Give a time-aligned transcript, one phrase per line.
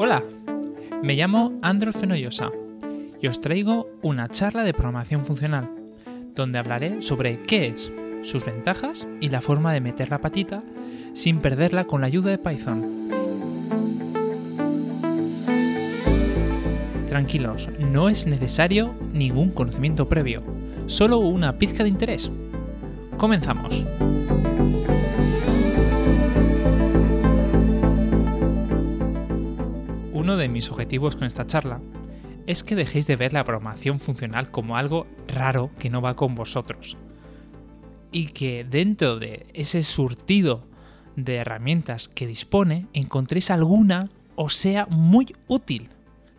[0.00, 0.22] Hola,
[1.02, 2.52] me llamo Andros Fenollosa
[3.20, 5.68] y os traigo una charla de programación funcional,
[6.36, 7.92] donde hablaré sobre qué es,
[8.22, 10.62] sus ventajas y la forma de meter la patita
[11.14, 13.08] sin perderla con la ayuda de Python.
[17.08, 20.44] Tranquilos, no es necesario ningún conocimiento previo,
[20.86, 22.30] solo una pizca de interés.
[23.16, 23.84] Comenzamos.
[30.38, 31.80] De mis objetivos con esta charla
[32.46, 36.34] es que dejéis de ver la programación funcional como algo raro que no va con
[36.34, 36.96] vosotros.
[38.10, 40.66] Y que dentro de ese surtido
[41.14, 45.90] de herramientas que dispone encontréis alguna o sea muy útil.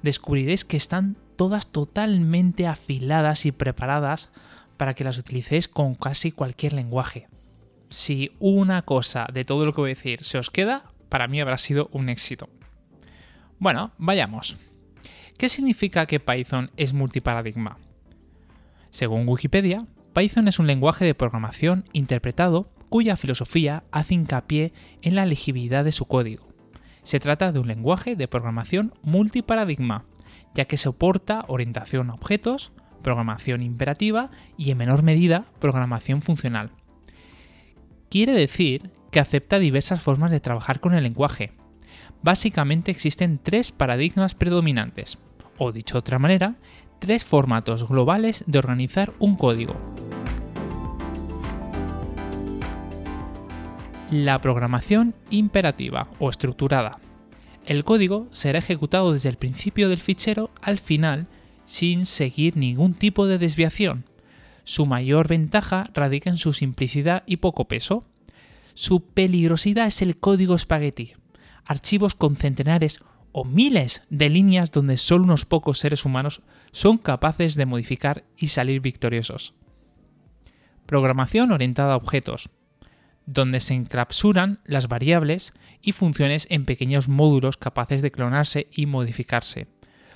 [0.01, 4.29] Descubriréis que están todas totalmente afiladas y preparadas
[4.77, 7.27] para que las utilicéis con casi cualquier lenguaje.
[7.89, 11.39] Si una cosa de todo lo que voy a decir se os queda, para mí
[11.39, 12.49] habrá sido un éxito.
[13.59, 14.57] Bueno, vayamos.
[15.37, 17.77] ¿Qué significa que Python es multiparadigma?
[18.89, 25.25] Según Wikipedia, Python es un lenguaje de programación interpretado cuya filosofía hace hincapié en la
[25.25, 26.47] legibilidad de su código.
[27.03, 30.05] Se trata de un lenguaje de programación multiparadigma,
[30.55, 32.71] ya que soporta orientación a objetos,
[33.03, 36.71] programación imperativa y en menor medida programación funcional.
[38.09, 41.51] Quiere decir que acepta diversas formas de trabajar con el lenguaje.
[42.21, 45.17] Básicamente existen tres paradigmas predominantes,
[45.57, 46.55] o dicho de otra manera,
[46.99, 49.75] tres formatos globales de organizar un código.
[54.11, 56.99] La programación imperativa o estructurada.
[57.65, 61.27] El código será ejecutado desde el principio del fichero al final
[61.65, 64.05] sin seguir ningún tipo de desviación.
[64.63, 68.03] Su mayor ventaja radica en su simplicidad y poco peso.
[68.73, 71.13] Su peligrosidad es el código espagueti,
[71.69, 72.99] archivos con centenares
[73.31, 78.47] o miles de líneas donde solo unos pocos seres humanos son capaces de modificar y
[78.47, 79.53] salir victoriosos.
[80.87, 82.49] Programación orientada a objetos,
[83.27, 89.67] donde se encapsulan las variables y funciones en pequeños módulos capaces de clonarse y modificarse.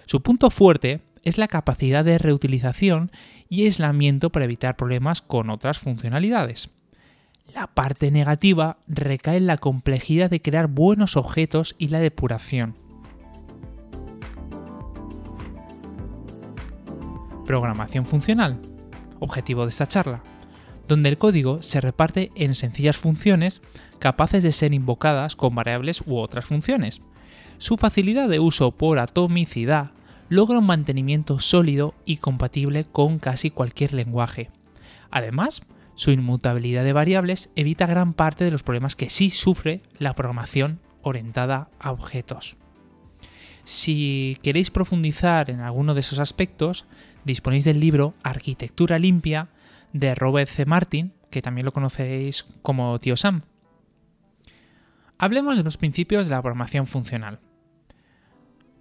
[0.07, 3.11] Su punto fuerte es la capacidad de reutilización
[3.47, 6.71] y aislamiento para evitar problemas con otras funcionalidades.
[7.51, 12.75] La parte negativa recae en la complejidad de crear buenos objetos y la depuración.
[17.45, 18.59] Programación funcional.
[19.19, 20.23] Objetivo de esta charla
[20.87, 23.61] donde el código se reparte en sencillas funciones
[23.99, 27.01] capaces de ser invocadas con variables u otras funciones.
[27.57, 29.91] Su facilidad de uso por atomicidad
[30.29, 34.49] logra un mantenimiento sólido y compatible con casi cualquier lenguaje.
[35.09, 35.61] Además,
[35.95, 40.79] su inmutabilidad de variables evita gran parte de los problemas que sí sufre la programación
[41.01, 42.57] orientada a objetos.
[43.63, 46.85] Si queréis profundizar en alguno de esos aspectos,
[47.23, 49.49] disponéis del libro Arquitectura limpia
[49.93, 50.65] de Robert C.
[50.65, 53.43] Martin, que también lo conocéis como Tío Sam.
[55.17, 57.39] Hablemos de los principios de la programación funcional.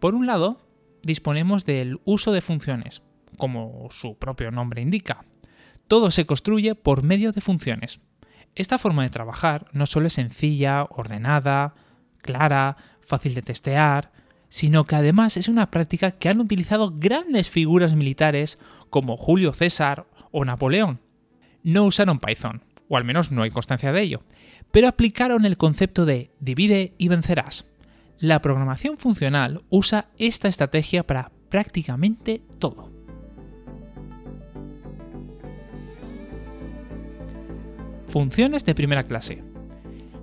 [0.01, 0.61] Por un lado,
[1.03, 3.03] disponemos del uso de funciones,
[3.37, 5.25] como su propio nombre indica.
[5.93, 8.01] Todo se construye por medio de funciones.
[8.55, 11.75] Esta forma de trabajar no solo es sencilla, ordenada,
[12.23, 14.11] clara, fácil de testear,
[14.49, 18.59] sino que además es una práctica que han utilizado grandes figuras militares
[18.89, 20.99] como Julio César o Napoleón.
[21.63, 24.23] No usaron Python, o al menos no hay constancia de ello,
[24.71, 27.67] pero aplicaron el concepto de divide y vencerás.
[28.19, 32.92] La programación funcional usa esta estrategia para prácticamente todo.
[38.13, 39.43] Funciones de primera clase.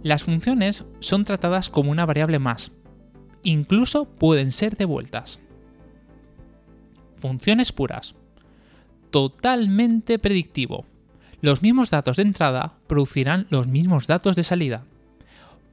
[0.03, 2.71] Las funciones son tratadas como una variable más.
[3.41, 5.39] Incluso pueden ser devueltas.
[7.17, 8.13] Funciones puras
[9.09, 10.85] totalmente predictivo.
[11.41, 14.85] Los mismos datos de entrada producirán los mismos datos de salida.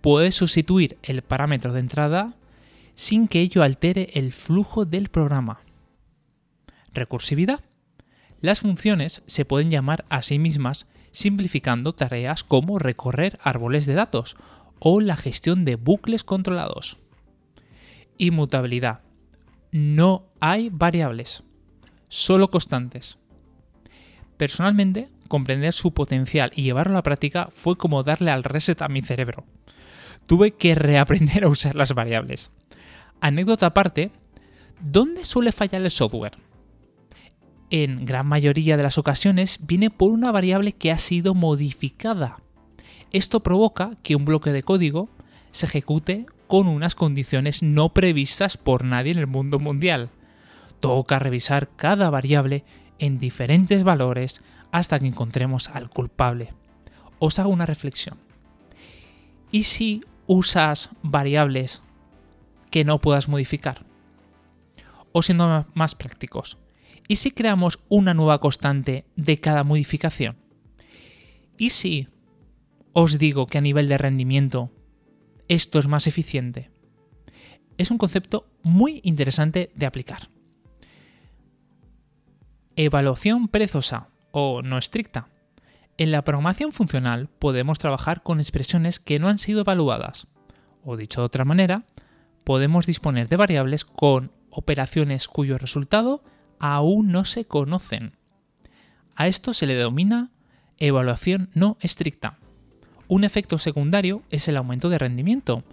[0.00, 2.32] Puedes sustituir el parámetro de entrada
[2.94, 5.60] sin que ello altere el flujo del programa.
[6.94, 7.60] Recursividad.
[8.40, 14.36] Las funciones se pueden llamar a sí mismas simplificando tareas como recorrer árboles de datos
[14.78, 16.98] o la gestión de bucles controlados.
[18.18, 19.00] Inmutabilidad.
[19.72, 21.42] No hay variables,
[22.08, 23.18] solo constantes.
[24.36, 28.88] Personalmente, comprender su potencial y llevarlo a la práctica fue como darle al reset a
[28.88, 29.46] mi cerebro.
[30.26, 32.50] Tuve que reaprender a usar las variables.
[33.22, 34.10] Anécdota aparte,
[34.82, 36.36] ¿dónde suele fallar el software?
[37.70, 42.38] En gran mayoría de las ocasiones viene por una variable que ha sido modificada.
[43.12, 45.08] Esto provoca que un bloque de código,
[45.50, 50.10] se ejecute con unas condiciones no previstas por nadie en el mundo mundial.
[50.78, 52.64] Toca revisar cada variable
[52.98, 56.52] en diferentes valores hasta que encontremos al culpable.
[57.18, 58.18] Os hago una reflexión.
[59.50, 61.82] ¿Y si usas variables
[62.70, 63.84] que no puedas modificar?
[65.12, 66.58] O siendo más prácticos,
[67.08, 70.36] ¿y si creamos una nueva constante de cada modificación?
[71.58, 72.08] ¿Y si
[72.92, 74.70] os digo que a nivel de rendimiento
[75.48, 76.70] esto es más eficiente?
[77.78, 80.30] Es un concepto muy interesante de aplicar.
[82.74, 85.28] Evaluación perezosa o no estricta.
[85.98, 90.26] En la programación funcional podemos trabajar con expresiones que no han sido evaluadas.
[90.84, 91.84] O dicho de otra manera,
[92.44, 96.22] podemos disponer de variables con operaciones cuyo resultado
[96.58, 98.12] aún no se conocen.
[99.14, 100.30] A esto se le denomina
[100.78, 102.38] evaluación no estricta.
[103.08, 105.64] Un efecto secundario es el aumento de rendimiento.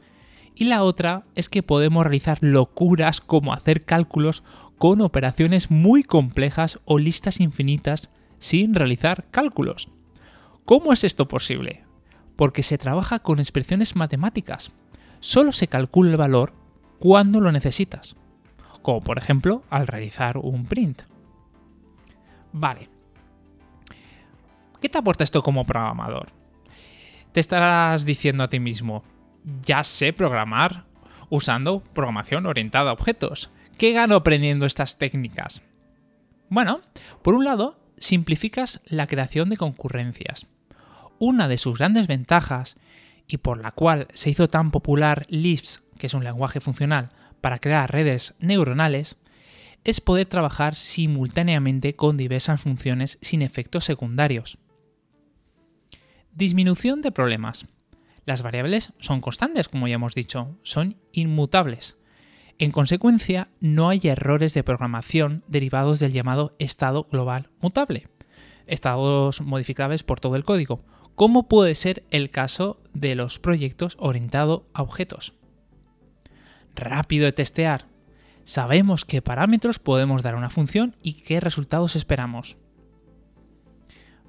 [0.55, 4.43] Y la otra es que podemos realizar locuras como hacer cálculos
[4.77, 9.89] con operaciones muy complejas o listas infinitas sin realizar cálculos.
[10.65, 11.83] ¿Cómo es esto posible?
[12.35, 14.71] Porque se trabaja con expresiones matemáticas.
[15.19, 16.53] Solo se calcula el valor
[16.99, 18.15] cuando lo necesitas,
[18.83, 21.01] como por ejemplo al realizar un print.
[22.51, 22.89] Vale.
[24.79, 26.27] ¿Qué te aporta esto como programador?
[27.31, 29.03] Te estarás diciendo a ti mismo,
[29.65, 30.85] ya sé programar
[31.29, 33.49] usando programación orientada a objetos.
[33.79, 35.63] ¿Qué gano aprendiendo estas técnicas?
[36.49, 36.81] Bueno,
[37.23, 40.45] por un lado, simplificas la creación de concurrencias.
[41.17, 42.75] Una de sus grandes ventajas,
[43.25, 47.09] y por la cual se hizo tan popular Lisp, que es un lenguaje funcional,
[47.43, 49.17] para crear redes neuronales,
[49.83, 54.59] es poder trabajar simultáneamente con diversas funciones sin efectos secundarios.
[56.33, 57.67] Disminución de problemas.
[58.23, 61.97] Las variables son constantes, como ya hemos dicho, son inmutables.
[62.59, 68.07] En consecuencia, no hay errores de programación derivados del llamado estado global mutable,
[68.67, 70.85] estados modificables por todo el código,
[71.15, 75.33] como puede ser el caso de los proyectos orientados a objetos.
[76.75, 77.85] Rápido de testear.
[78.43, 82.57] Sabemos qué parámetros podemos dar a una función y qué resultados esperamos.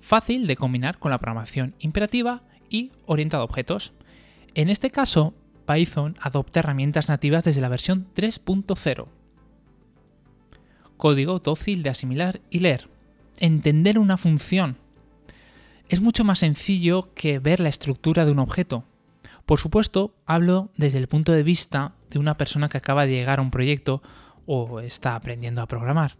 [0.01, 3.95] Fácil de combinar con la programación imperativa y orientada a objetos.
[4.55, 5.35] En este caso,
[5.67, 9.07] Python adopta herramientas nativas desde la versión 3.0.
[10.97, 12.89] Código dócil de asimilar y leer.
[13.41, 14.77] Entender una función.
[15.89, 18.85] Es mucho más sencillo que ver la estructura de un objeto.
[19.45, 23.39] Por supuesto, hablo desde el punto de vista de una persona que acaba de llegar
[23.39, 24.03] a un proyecto
[24.47, 26.17] o está aprendiendo a programar.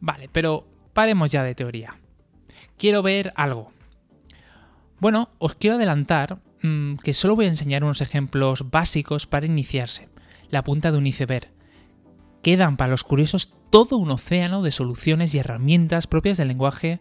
[0.00, 1.98] Vale, pero paremos ya de teoría.
[2.78, 3.72] Quiero ver algo.
[4.98, 10.08] Bueno, os quiero adelantar Mm, que solo voy a enseñar unos ejemplos básicos para iniciarse.
[10.48, 11.48] La punta de un iceberg.
[12.42, 17.00] Quedan para los curiosos todo un océano de soluciones y herramientas propias del lenguaje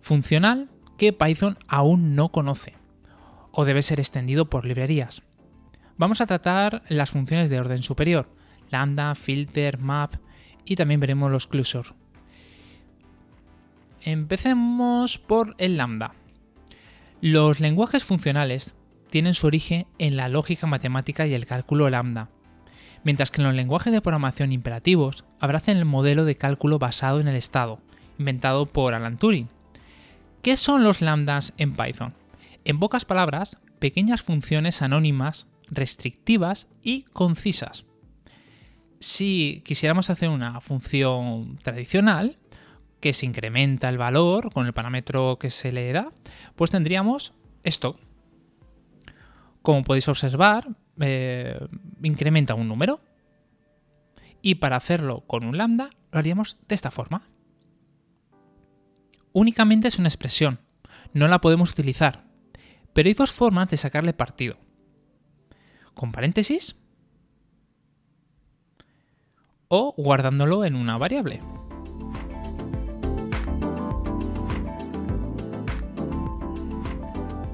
[0.00, 0.68] funcional
[0.98, 2.74] que Python aún no conoce
[3.50, 5.22] o debe ser extendido por librerías.
[5.98, 8.28] Vamos a tratar las funciones de orden superior,
[8.70, 10.14] lambda, filter, map
[10.64, 11.90] y también veremos los closure.
[14.02, 16.14] Empecemos por el lambda.
[17.20, 18.76] Los lenguajes funcionales
[19.10, 22.28] tienen su origen en la lógica matemática y el cálculo lambda,
[23.02, 27.26] mientras que en los lenguajes de programación imperativos abrazan el modelo de cálculo basado en
[27.26, 27.80] el estado,
[28.20, 29.48] inventado por Alan Turing.
[30.42, 32.14] ¿Qué son los lambdas en Python?
[32.64, 37.84] En pocas palabras, pequeñas funciones anónimas, restrictivas y concisas.
[39.00, 42.38] Si quisiéramos hacer una función tradicional,
[43.00, 46.12] que se incrementa el valor con el parámetro que se le da,
[46.56, 47.32] pues tendríamos
[47.62, 47.98] esto,
[49.62, 50.68] como podéis observar,
[51.00, 51.58] eh,
[52.02, 53.00] incrementa un número.
[54.40, 57.28] Y para hacerlo con un lambda, lo haríamos de esta forma.
[59.32, 60.60] Únicamente es una expresión,
[61.12, 62.24] no la podemos utilizar,
[62.92, 64.56] pero hay dos formas de sacarle partido.
[65.98, 66.76] Con paréntesis
[69.66, 71.40] o guardándolo en una variable.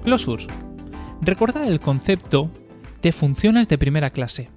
[0.03, 0.47] Closures
[1.23, 2.51] Recordad el concepto
[3.01, 4.51] de funciones de primera clase.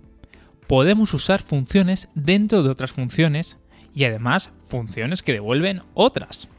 [0.68, 3.58] Podemos usar funciones dentro de otras funciones
[3.94, 6.50] y además funciones que devuelven otras.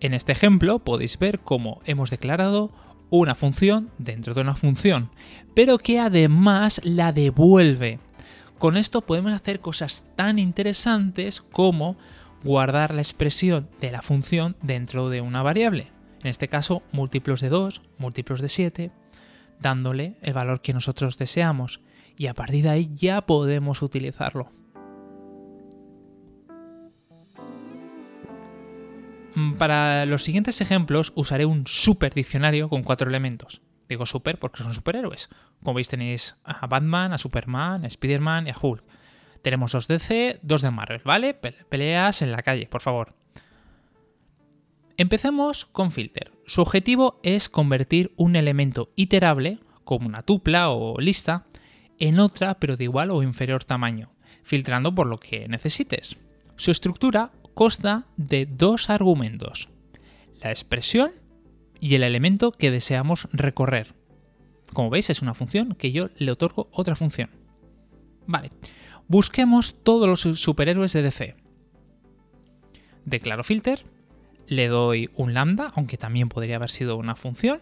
[0.00, 2.72] En este ejemplo podéis ver cómo hemos declarado
[3.18, 5.10] una función dentro de una función,
[5.54, 7.98] pero que además la devuelve.
[8.58, 11.96] Con esto podemos hacer cosas tan interesantes como
[12.42, 15.94] guardar la expresión de la función dentro de una variable
[16.24, 18.90] en este caso múltiplos de 2, múltiplos de 7,
[19.60, 21.80] dándole el valor que nosotros deseamos
[22.16, 24.50] y a partir de ahí ya podemos utilizarlo.
[29.58, 33.60] Para los siguientes ejemplos usaré un super diccionario con cuatro elementos.
[33.88, 35.28] Digo super porque son superhéroes.
[35.62, 38.84] Como veis tenéis a Batman, a Superman, a Spider-Man y a Hulk.
[39.42, 41.34] Tenemos dos DC, dos de Marvel, ¿vale?
[41.34, 43.14] Peleas en la calle, por favor.
[44.96, 46.32] Empecemos con Filter.
[46.46, 51.46] Su objetivo es convertir un elemento iterable, como una tupla o lista,
[51.98, 54.12] en otra pero de igual o inferior tamaño,
[54.44, 56.16] filtrando por lo que necesites.
[56.56, 59.68] Su estructura consta de dos argumentos,
[60.42, 61.12] la expresión
[61.80, 63.94] y el elemento que deseamos recorrer.
[64.72, 67.30] Como veis es una función que yo le otorgo otra función.
[68.26, 68.50] Vale,
[69.08, 71.36] busquemos todos los superhéroes de DC.
[73.04, 73.84] Declaro filter,
[74.46, 77.60] le doy un lambda, aunque también podría haber sido una función,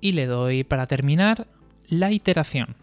[0.00, 1.48] y le doy para terminar
[1.88, 2.76] la iteración.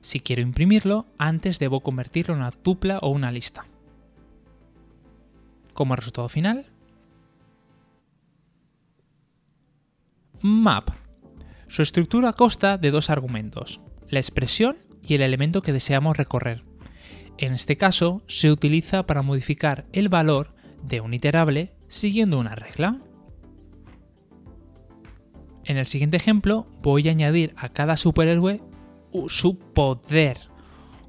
[0.00, 3.66] Si quiero imprimirlo, antes debo convertirlo en una tupla o una lista.
[5.76, 6.64] Como resultado final,
[10.40, 10.88] map.
[11.68, 16.64] Su estructura consta de dos argumentos, la expresión y el elemento que deseamos recorrer.
[17.36, 23.02] En este caso, se utiliza para modificar el valor de un iterable siguiendo una regla.
[25.66, 28.62] En el siguiente ejemplo voy a añadir a cada superhéroe
[29.28, 30.38] su poder.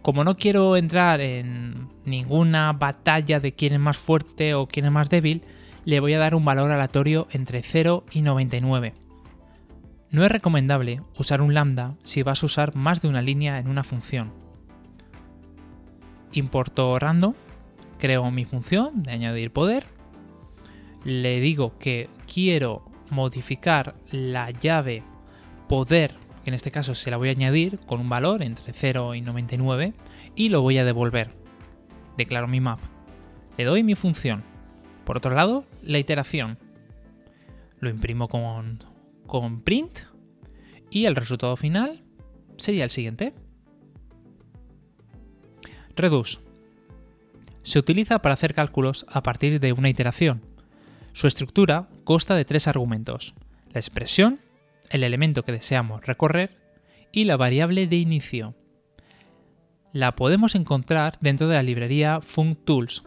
[0.07, 4.91] Como no quiero entrar en ninguna batalla de quién es más fuerte o quién es
[4.93, 5.41] más débil,
[5.83, 8.93] le voy a dar un valor aleatorio entre 0 y 99.
[10.09, 13.67] No es recomendable usar un lambda si vas a usar más de una línea en
[13.67, 14.31] una función.
[16.31, 17.33] Importo random,
[17.99, 19.87] creo mi función de añadir poder,
[21.03, 25.03] le digo que quiero modificar la llave
[25.67, 26.15] poder,
[26.47, 29.19] que en este caso se la voy a añadir con un valor entre 0 y
[29.19, 29.93] 99,
[30.33, 31.31] y lo voy a devolver.
[32.15, 32.79] Declaro mi map.
[33.57, 34.45] Le doy mi función.
[35.03, 36.57] Por otro lado, la iteración.
[37.81, 38.79] Lo imprimo con
[39.25, 39.99] con print
[40.89, 42.01] y el resultado final
[42.55, 43.33] sería el siguiente.
[45.97, 46.39] Reduce.
[47.61, 50.41] Se utiliza para hacer cálculos a partir de una iteración.
[51.11, 53.35] Su estructura consta de tres argumentos,
[53.73, 54.39] la expresión,
[54.89, 56.57] el elemento que deseamos recorrer
[57.11, 58.55] y la variable de inicio.
[59.91, 63.03] La podemos encontrar dentro de la librería FuncTools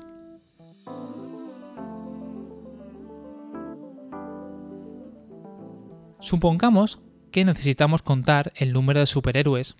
[6.20, 7.00] Supongamos
[7.32, 9.76] que necesitamos contar el número de superhéroes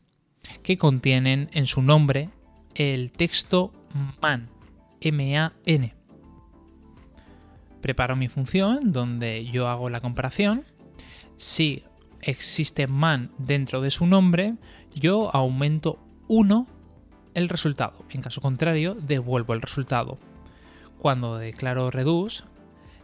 [0.63, 2.31] que contienen en su nombre
[2.75, 3.73] el texto
[4.23, 4.49] man,
[5.01, 5.95] M-A-N.
[7.83, 10.65] Preparo mi función donde yo hago la comparación.
[11.37, 11.85] Si
[12.23, 14.55] existe man dentro de su nombre,
[14.95, 15.99] yo aumento
[16.29, 16.67] 1
[17.35, 18.05] el resultado.
[18.11, 20.19] En caso contrario, devuelvo el resultado.
[20.99, 22.45] Cuando declaro reduce,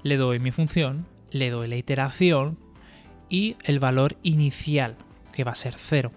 [0.03, 2.59] le doy mi función, le doy la iteración
[3.29, 4.97] y el valor inicial,
[5.33, 6.13] que va a ser 0.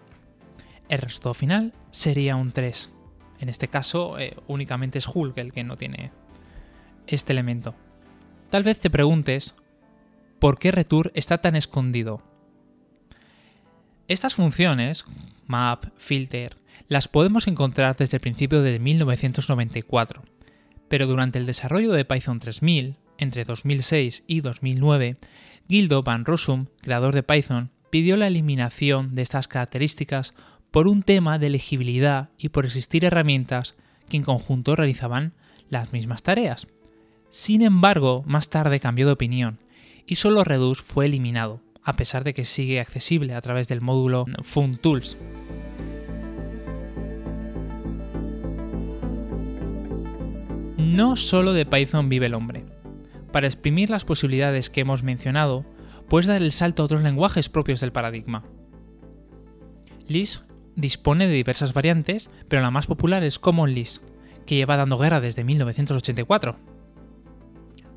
[0.89, 2.91] El resultado final sería un 3.
[3.39, 6.12] En este caso, eh, únicamente es Hulk el que no tiene
[7.08, 7.75] este elemento.
[8.50, 9.56] Tal vez te preguntes
[10.39, 12.22] por qué Return está tan escondido.
[14.10, 15.06] Estas funciones,
[15.46, 20.24] map, filter, las podemos encontrar desde el principio de 1994,
[20.88, 25.18] pero durante el desarrollo de Python 3000, entre 2006 y 2009,
[25.68, 30.34] Gildo van Rossum, creador de Python, pidió la eliminación de estas características
[30.72, 33.75] por un tema de legibilidad y por existir herramientas
[34.10, 35.34] que en conjunto realizaban
[35.70, 36.66] las mismas tareas.
[37.30, 39.60] Sin embargo, más tarde cambió de opinión
[40.08, 44.25] y solo Redux fue eliminado, a pesar de que sigue accesible a través del módulo
[44.43, 45.17] FunTools.
[50.77, 52.65] No solo de Python vive el hombre.
[53.31, 55.65] Para exprimir las posibilidades que hemos mencionado,
[56.09, 58.43] puedes dar el salto a otros lenguajes propios del paradigma.
[60.07, 60.43] Lisp
[60.75, 64.03] dispone de diversas variantes, pero la más popular es Common Lisp,
[64.45, 66.57] que lleva dando guerra desde 1984.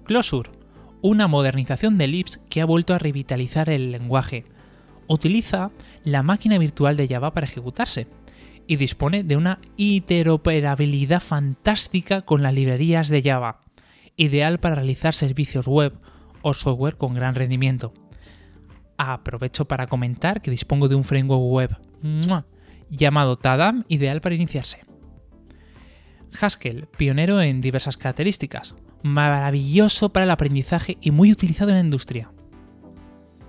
[0.04, 0.50] Closure,
[1.02, 4.44] una modernización de Lisp que ha vuelto a revitalizar el lenguaje.
[5.09, 5.71] Utiliza
[6.04, 8.06] la máquina virtual de Java para ejecutarse
[8.66, 13.62] y dispone de una interoperabilidad fantástica con las librerías de Java
[14.16, 15.94] ideal para realizar servicios web
[16.42, 17.92] o software con gran rendimiento.
[18.97, 21.76] Aprovecho para comentar que dispongo de un framework web
[22.90, 24.91] llamado Tadam, ideal para iniciarse.
[26.40, 32.30] Haskell, pionero en diversas características, maravilloso para el aprendizaje y muy utilizado en la industria.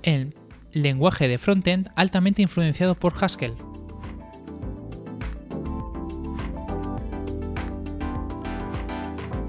[0.01, 0.35] En
[0.71, 3.53] lenguaje de frontend altamente influenciado por Haskell.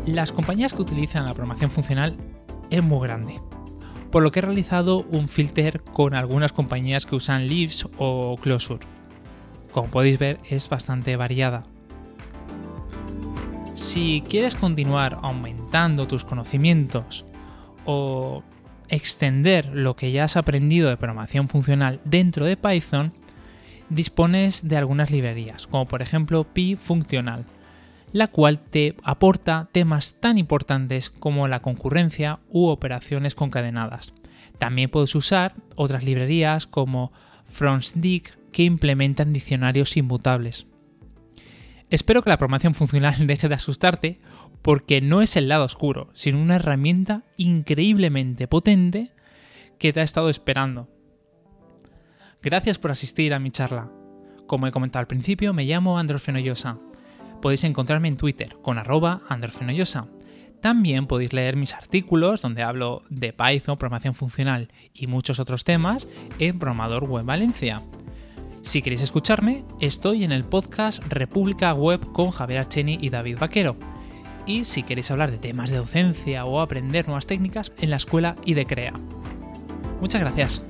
[0.06, 2.18] Las compañías que utilizan la programación funcional
[2.68, 3.40] es muy grande,
[4.10, 8.86] por lo que he realizado un filter con algunas compañías que usan Leaves o Closure.
[9.72, 11.64] Como podéis ver es bastante variada.
[13.75, 17.26] Si quieres continuar aumentando tus conocimientos
[17.85, 18.45] o
[18.88, 23.12] extender lo que ya has aprendido de programación funcional dentro de Python,
[23.88, 27.47] dispones de algunas librerías, como por ejemplo Pi Funcional,
[28.12, 34.14] la cual te aporta temas tan importantes como la concurrencia u operaciones concadenadas.
[34.59, 37.11] También puedes usar otras librerías como
[37.49, 40.69] FronsDic que implementan diccionarios inmutables.
[41.94, 44.20] Espero que la programación funcional deje de asustarte
[44.62, 49.12] porque no es el lado oscuro, sino una herramienta increíblemente potente
[49.78, 50.88] que te ha estado esperando.
[52.42, 53.92] Gracias por asistir a mi charla.
[54.48, 56.78] Como he comentado al principio, me llamo Andros Fenollosa.
[57.40, 59.22] Podéis encontrarme en Twitter con arroba.
[60.60, 66.08] También podéis leer mis artículos donde hablo de Python, programación funcional y muchos otros temas
[66.40, 67.82] en Programador Web Valencia.
[68.64, 73.76] Si queréis escucharme, estoy en el podcast República Web con Javier Archeni y David Vaquero
[74.47, 78.37] y si queréis hablar de temas de docencia o aprender nuevas técnicas en la escuela
[78.44, 78.94] y de CREA.
[80.00, 80.62] Muchas gracias.